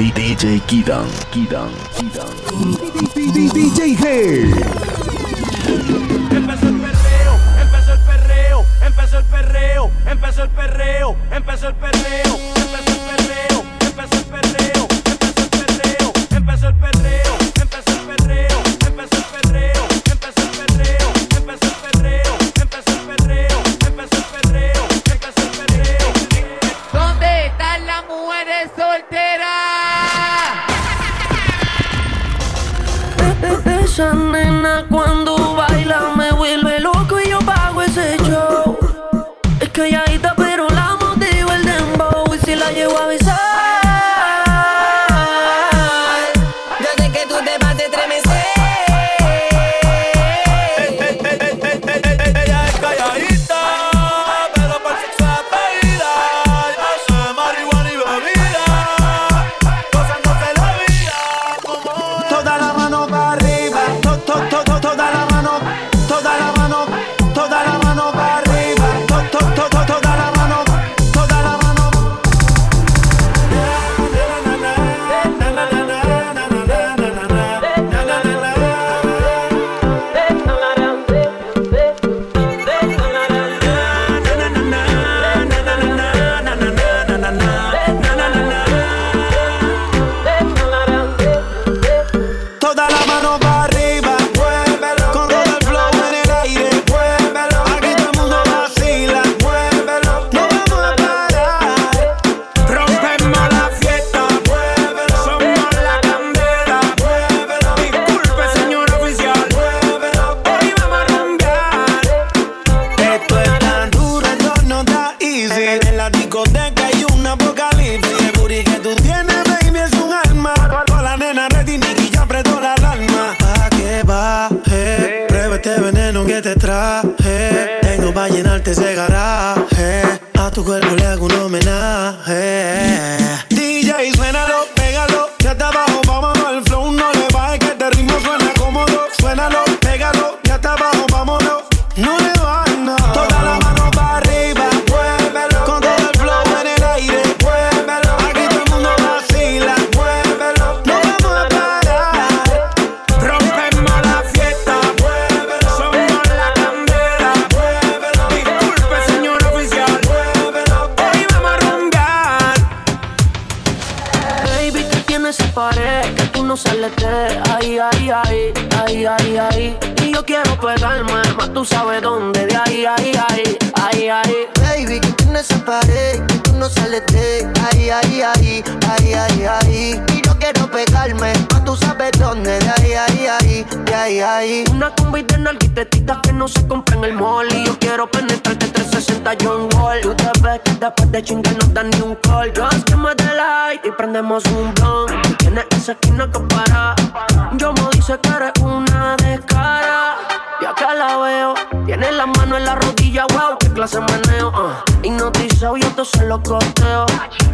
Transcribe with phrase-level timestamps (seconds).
[0.00, 2.32] DJ Kidan, Kidan, Kidan.
[3.52, 4.04] DJ G.
[6.30, 12.49] Empezó el perreo, empezó el perreo, empezó el perreo, empezó el perreo, empezó el perreo.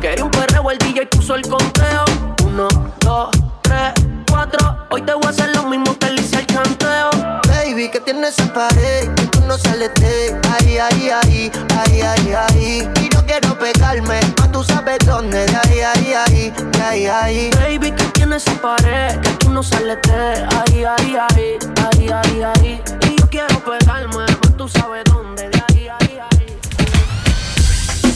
[0.00, 2.04] Quería un perreo, el DJ puso el conteo.
[2.44, 2.68] Uno,
[3.00, 3.30] dos,
[3.62, 3.92] tres,
[4.30, 4.86] cuatro.
[4.90, 7.10] Hoy te voy a hacer lo mismo que le hice al canteo.
[7.48, 12.32] Baby, que tienes esa pared, que tú no sales de ahí, ahí, ahí, ahí, ahí,
[12.32, 12.88] ahí.
[13.02, 17.50] Y no quiero pegarme, más tú sabes dónde, de ahí, ahí, ahí, de ahí, ahí.
[17.56, 22.42] Baby, que tienes esa pared, que tú no sales de ahí, ahí, ahí, ahí, ahí,
[22.42, 22.82] ahí.
[23.02, 25.50] Y yo quiero pegarme, más tú sabes dónde,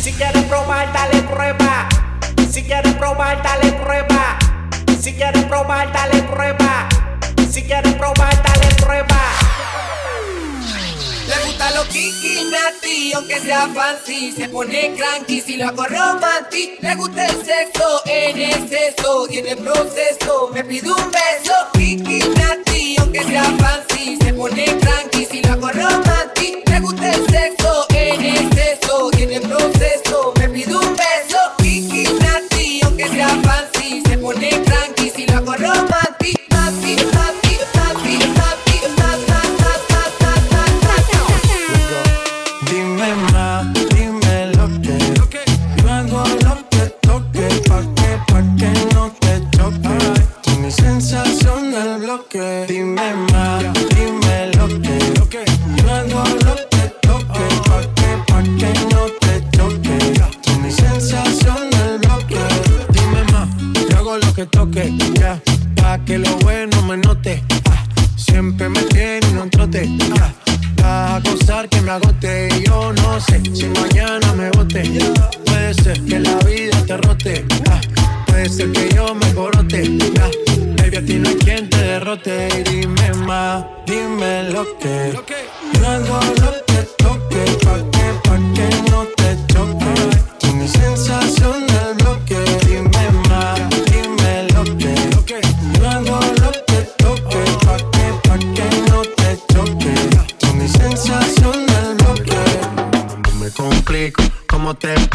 [0.01, 1.87] si quieres probar, dale prueba.
[2.51, 4.39] Si quieres probar, dale prueba.
[4.99, 6.89] Si quieres probar, dale prueba.
[7.51, 9.50] Si quieres probar, dale prueba.
[11.31, 14.33] Le gusta lo kinky natty, aunque sea fancy.
[14.33, 16.83] Se pone cranky si lo hago romantic.
[16.83, 20.51] Le gusta el sexo en exceso, tiene proceso.
[20.53, 21.55] Me pide un beso.
[21.75, 24.19] Kinky natty, aunque sea fancy.
[24.21, 26.69] Se pone cranky si lo hago romantic.
[26.69, 30.33] Le gusta el sexo en exceso, tiene proceso.
[30.37, 31.39] Me pide un beso.
[31.59, 34.03] Kinky natty, aunque sea fancy.
[34.05, 34.90] Se pone cranky.
[66.11, 67.41] que lo bueno me note.
[67.71, 67.85] Ah,
[68.17, 69.89] siempre me tiene un trote.
[70.83, 72.49] Ah, a causar que me agote.
[72.67, 74.83] Yo no sé si mañana me bote.
[75.45, 77.45] Puede ser que la vida te rote.
[77.71, 77.81] Ah,
[78.27, 79.99] puede ser que yo me corote.
[80.21, 80.31] Ah,
[80.79, 82.65] baby, no hay quien te derrote.
[82.69, 85.13] Dime más, dime lo que.
[85.13, 86.70] Lo que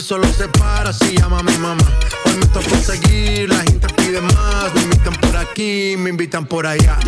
[0.00, 1.84] Aquí solo se para si llama mi mamá.
[2.24, 4.74] Hoy me tocó seguir, la gente pide más.
[4.74, 6.98] Me invitan por aquí, me invitan por allá.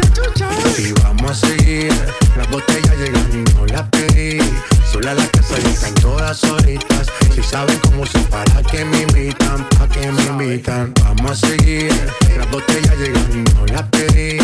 [0.77, 1.91] Y vamos a seguir.
[2.37, 4.41] Las botellas llegan y no las pedí.
[4.93, 7.07] Sola la casa y están todas solitas.
[7.35, 10.93] Si saben cómo se para que me invitan, pa' que me invitan.
[11.03, 11.91] Vamos a seguir.
[12.37, 14.39] Las botellas llegan y no las pedí.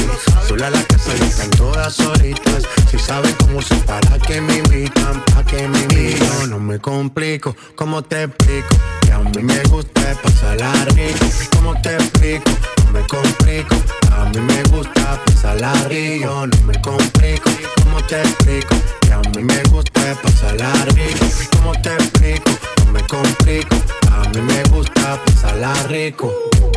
[0.47, 1.13] Sola la casa
[1.45, 2.63] y todas solitas.
[2.91, 6.51] Si saben cómo se para que me invitan, pa' que me invitan.
[6.51, 8.77] No me complico, ¿cómo te explico?
[9.03, 11.27] Que a mí me gusta pasarla rico.
[11.57, 12.51] ¿Cómo te explico?
[12.87, 13.77] No me complico.
[14.13, 16.47] A mí me gusta pasarla rico.
[16.47, 17.51] No me complico.
[17.83, 18.75] ¿Cómo te explico?
[19.03, 21.27] Que a mí me gusta pasarla rico.
[21.53, 22.51] ¿Cómo te explico?
[22.93, 23.77] Me complico.
[24.11, 26.33] A mí me gusta pasarla rico.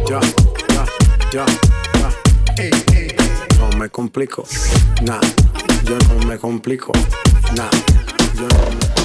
[0.07, 0.19] Ya,
[1.31, 1.45] ya.
[2.57, 3.15] Ey, ey.
[3.59, 4.43] No me complico.
[5.03, 5.21] Nah,
[5.83, 6.91] yo no me complico.
[7.55, 7.69] Nah,
[8.35, 9.00] yo no me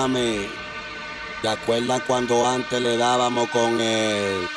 [0.00, 0.48] mami,
[1.42, 4.48] ¿te acuerdas cuando antes le dábamos con el...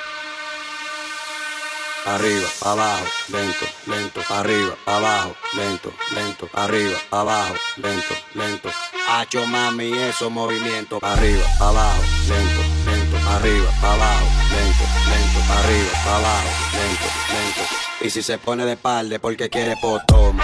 [2.06, 8.70] Arriba, abajo, lento, lento, arriba, abajo, lento, lento, arriba, abajo, lento, lento.
[9.10, 17.06] Hacho mami, esos movimientos, arriba, abajo, lento, lento, arriba, abajo, lento, lento, arriba, abajo, lento,
[17.34, 17.74] lento.
[18.02, 20.06] Y si se pone de espalda porque quiere, pues.
[20.08, 20.44] Toma.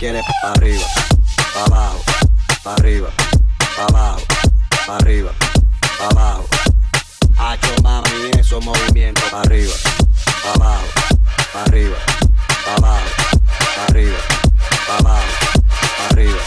[0.00, 0.86] Porque quiere pa' arriba,
[1.52, 2.00] pa' abajo,
[2.64, 3.10] pa' arriba,
[3.76, 4.24] pa' abajo,
[4.86, 5.30] pa' arriba,
[5.98, 6.48] pa' abajo.
[7.36, 9.74] Hacho mami, esos movimientos pa' arriba,
[10.42, 10.88] pa' abajo,
[11.52, 11.96] pa' arriba,
[12.64, 13.10] pa' abajo,
[13.76, 14.18] pa' arriba,
[14.86, 15.32] pa' abajo,
[15.98, 16.42] pa' arriba,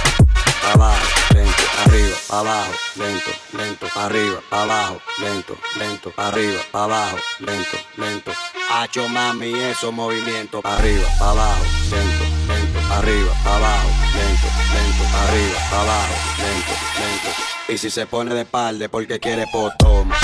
[0.60, 6.28] pa' abajo, lento, arriba, pa' abajo, lento, lento, pa' arriba, pa' abajo, lento, lento, pa'
[6.30, 8.32] arriba, pa' abajo, lento, lento.
[8.72, 12.63] Hacho mami, esos movimientos pa' arriba, pa' abajo, lento, lento,
[12.98, 17.30] arriba, abajo, lento, lento, arriba, abajo, lento, lento.
[17.70, 19.74] Y si se pone de espalda porque quiere, pues.
[19.78, 20.16] Toma.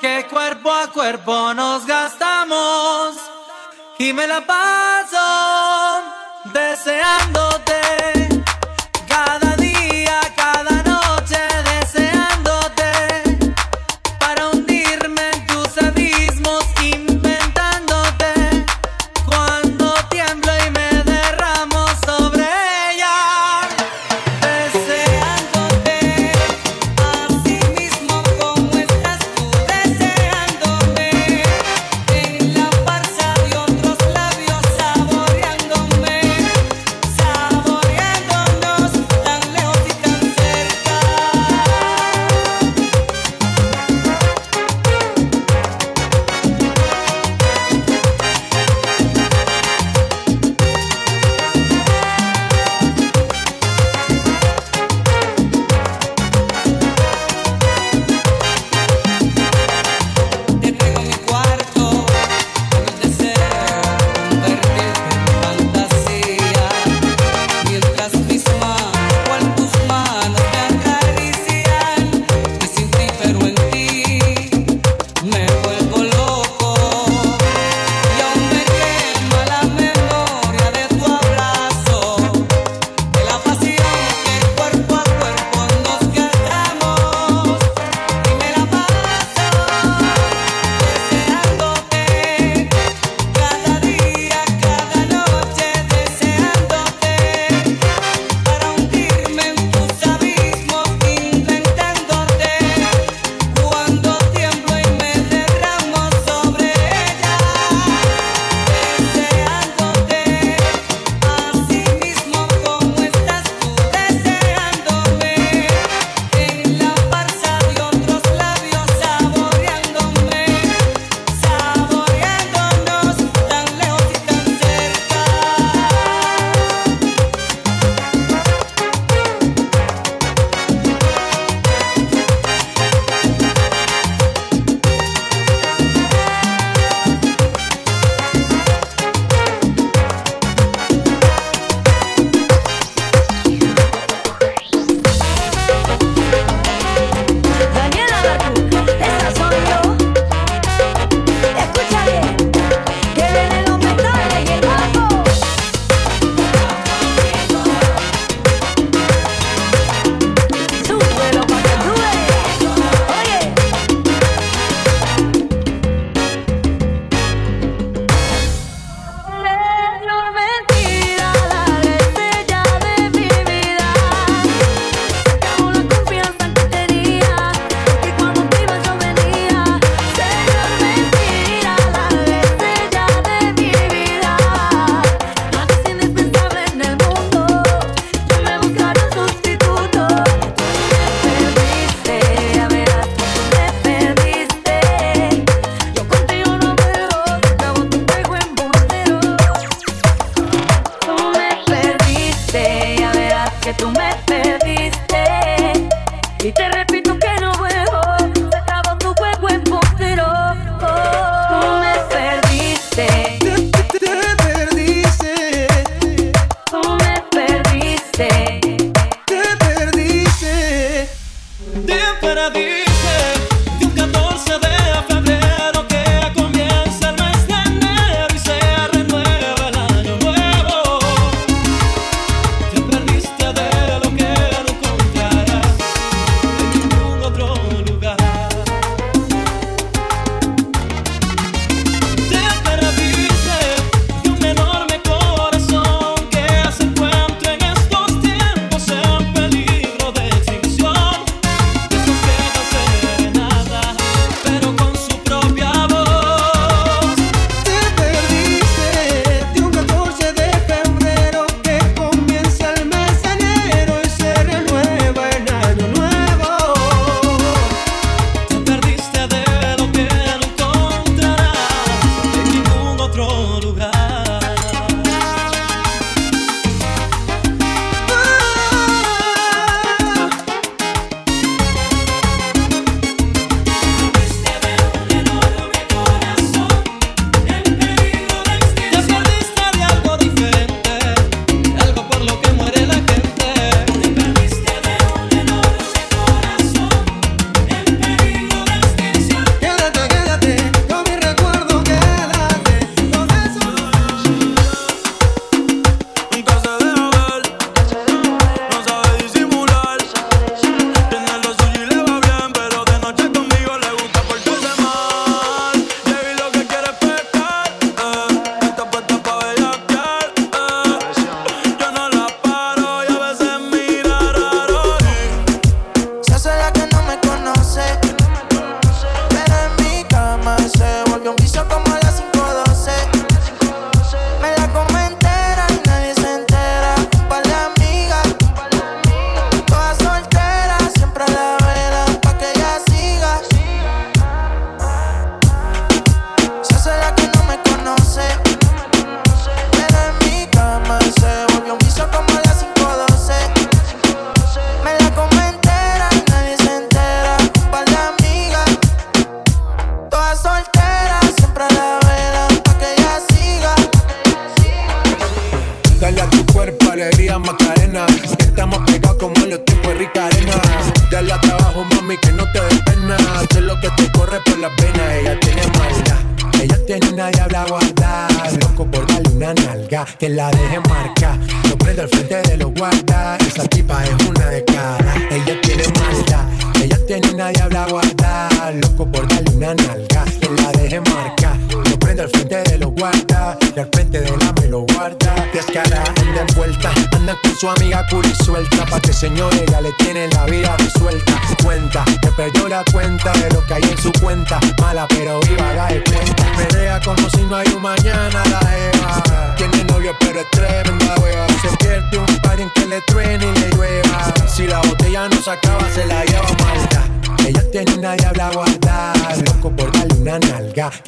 [0.00, 3.16] que cuerpo a cuerpo nos gastamos
[3.98, 6.02] y me la paso
[6.52, 7.51] deseando.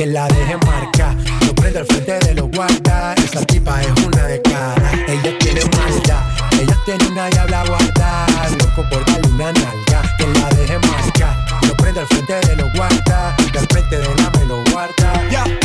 [0.05, 1.17] que la deje marca.
[1.41, 4.91] Yo prendo al frente de los guardas, esa tipa es una de cara.
[5.09, 6.23] Ella tiene maldad,
[6.61, 8.27] ella tiene una diabla guarda.
[8.59, 11.47] Loco por darle una nalga, que la deje marca.
[11.63, 15.13] Yo prendo al frente de los guardas, y al frente de la me lo guarda.
[15.31, 15.59] Ya, yeah.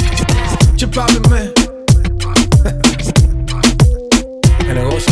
[4.67, 5.11] Me lo gozo,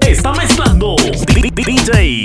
[0.00, 0.96] Está mezclando
[1.54, 2.24] DJ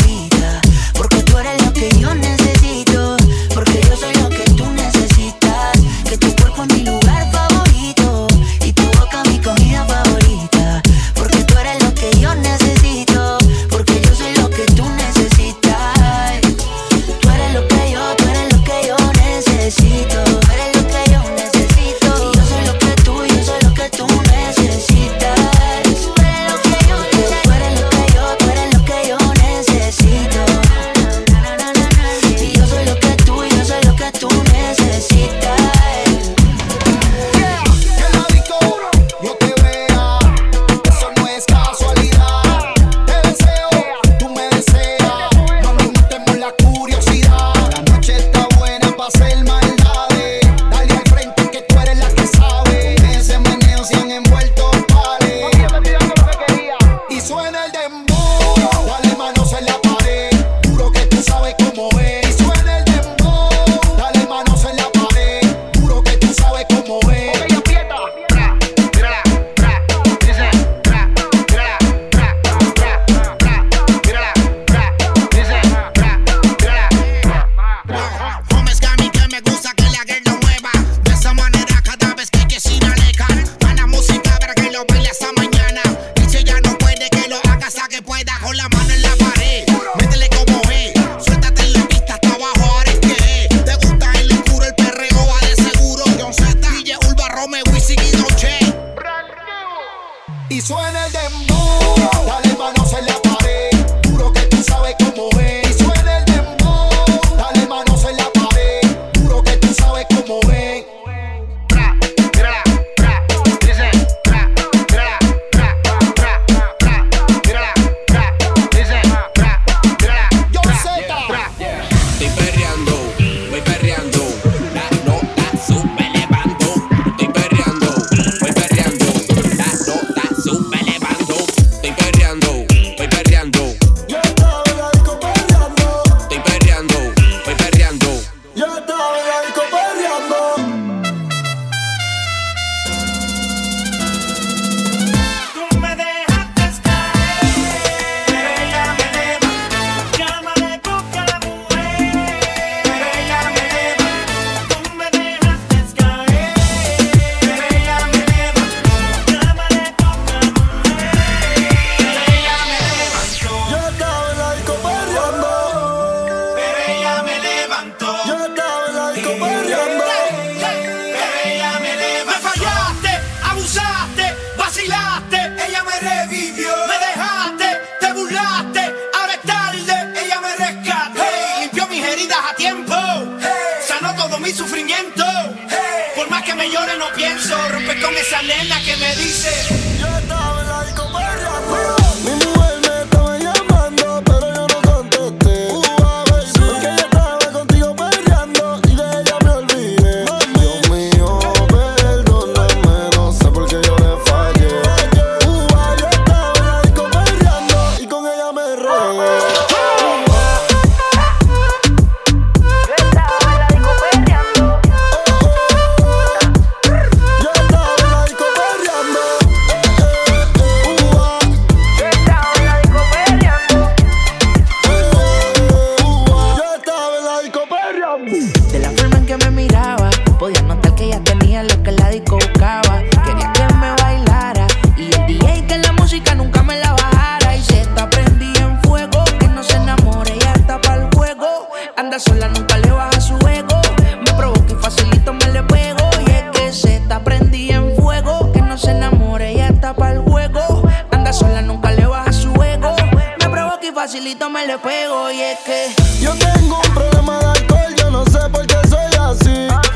[254.01, 258.25] facilito me le pego y es que yo tengo un problema de alcohol, yo no
[258.25, 259.90] sé por qué soy así.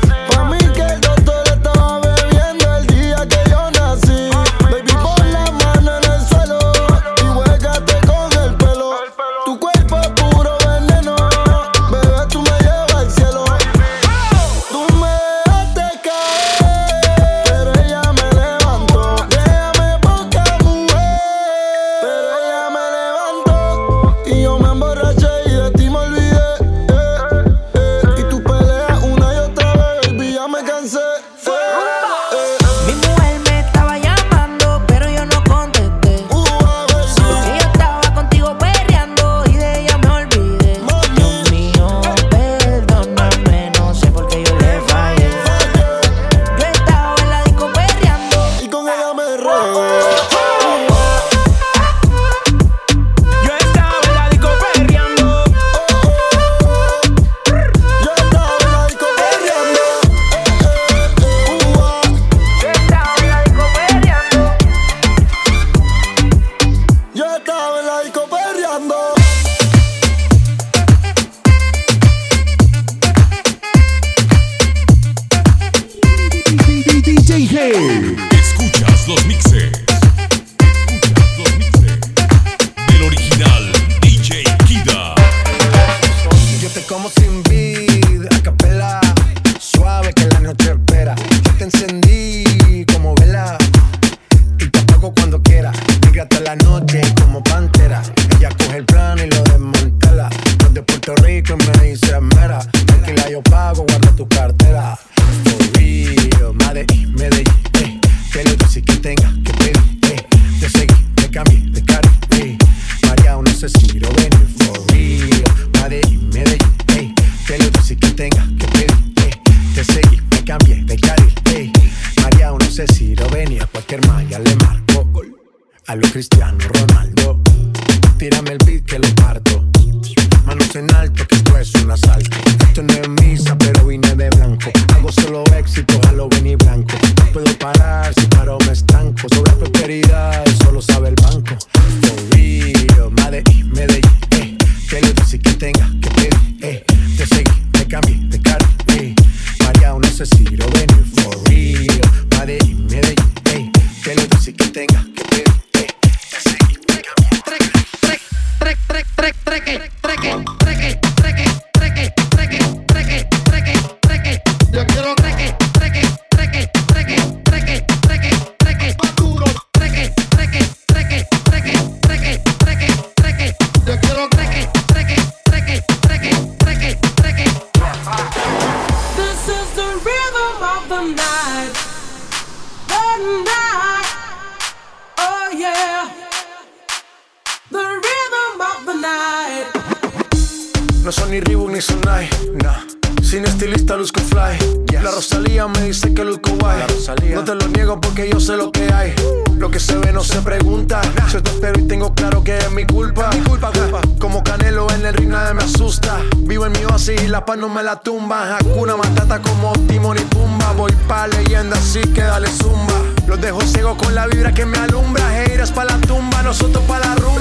[207.22, 208.56] y la paz no me la tumba.
[208.56, 210.72] Hakuna Matata como Timon y Pumba.
[210.72, 212.94] Voy pa' leyenda, así que dale zumba.
[213.26, 215.44] Los dejo ciego con la vibra que me alumbra.
[215.44, 217.36] Heiras pa' la tumba, nosotros pa' la rumba.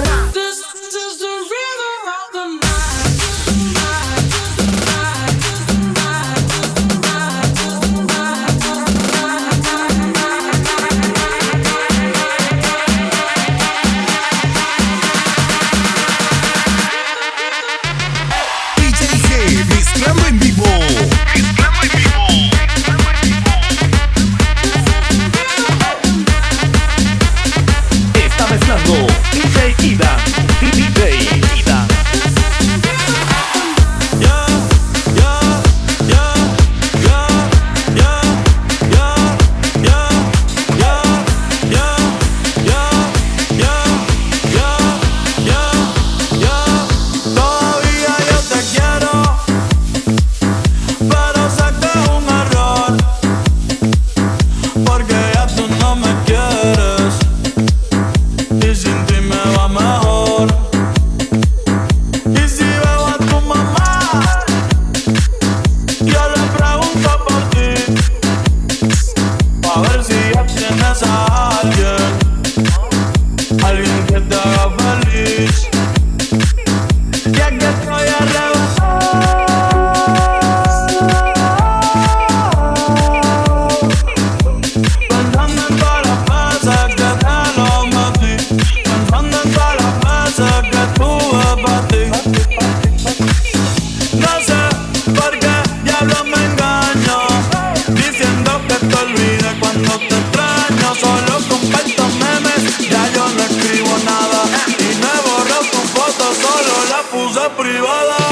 [97.88, 100.96] Diciendo que te olvide cuando te extraño.
[100.96, 104.42] Solo con comparto memes, ya yo no escribo nada.
[104.80, 108.25] Y no he borrado tu foto, solo la puse privada.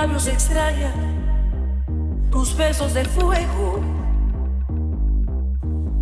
[0.00, 0.94] Labios extrañan
[2.30, 3.84] tus besos de fuego.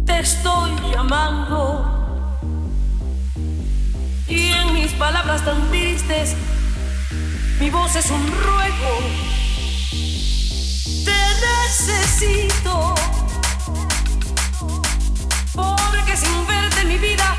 [0.06, 1.62] Te estoy llamando
[4.28, 6.36] y en mis palabras tan tristes
[7.58, 8.92] mi voz es un ruego.
[11.08, 12.94] Te necesito
[15.54, 17.36] porque sin verte mi vida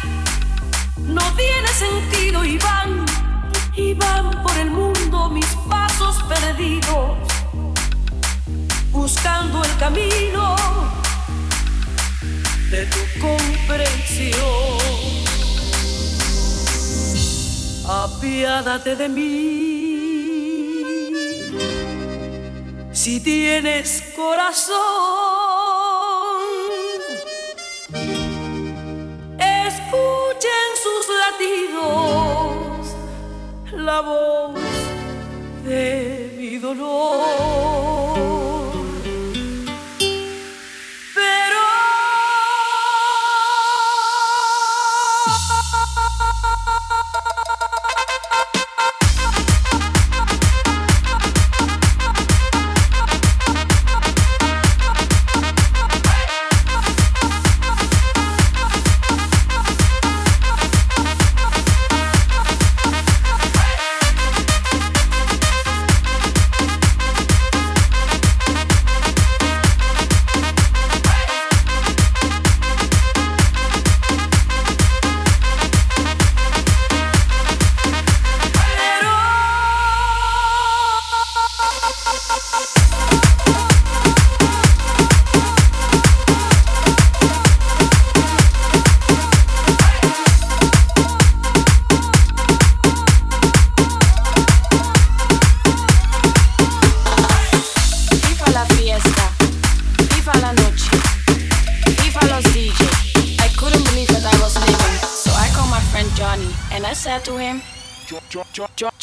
[0.97, 3.05] no tiene sentido y van,
[3.79, 7.17] y van por el mundo mis pasos perdidos,
[8.91, 10.55] buscando el camino
[12.71, 14.79] de tu comprensión.
[17.87, 19.29] Apiádate de mí,
[22.91, 25.28] si tienes corazón.
[33.89, 34.53] La voz
[35.65, 38.08] de mi dolor.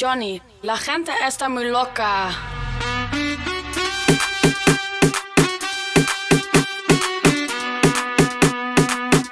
[0.09, 2.31] Johnny, la gente está muy loca.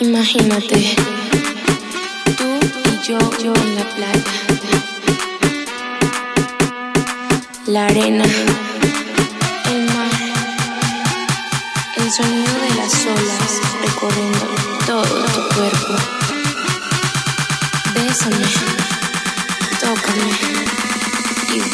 [0.01, 0.97] Imagínate,
[2.37, 2.49] tú
[2.91, 4.35] y yo, yo en la playa.
[7.66, 8.25] La arena,
[9.70, 10.11] el mar,
[11.99, 12.43] el sonido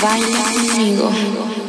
[0.02, 1.59] baila conmigo.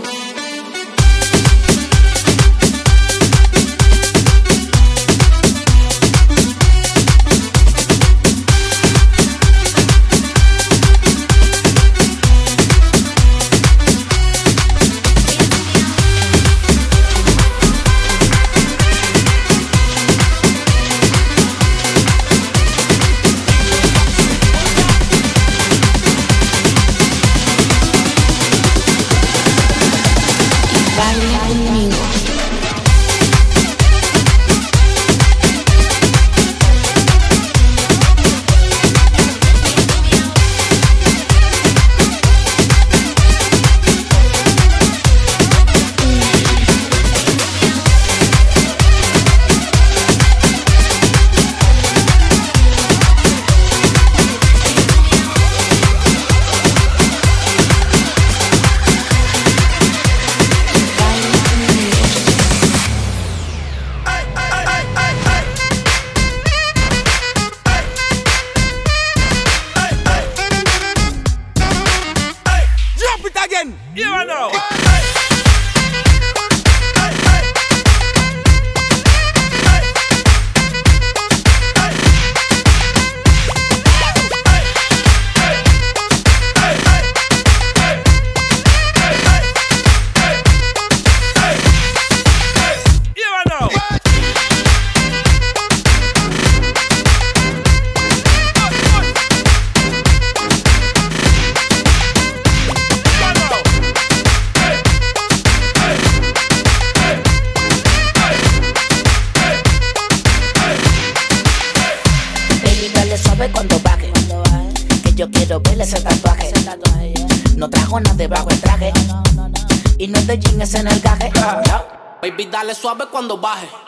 [123.41, 123.80] barre.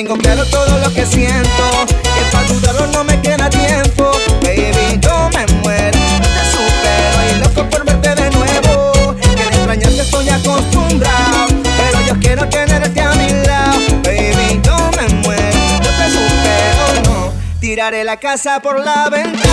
[0.00, 1.86] Tengo claro todo lo que siento.
[2.02, 4.10] Que para dudarlo no me queda tiempo.
[4.40, 5.98] Baby, yo me muero.
[5.98, 9.14] Te supero y loco por verte de nuevo.
[9.20, 11.48] Que de extrañarte estoy acostumbrado.
[11.62, 13.78] Pero yo quiero tenerte a mi lado.
[14.02, 15.58] Baby, yo me muero.
[15.84, 17.32] Yo te supero, no.
[17.60, 19.44] Tiraré la casa por la ventana.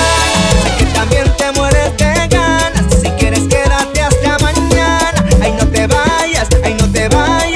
[0.64, 2.86] Sé que también te mueres de ganas.
[3.02, 5.26] Si quieres, quédate hasta mañana.
[5.42, 7.47] Ay, no te vayas, ay, no te vayas.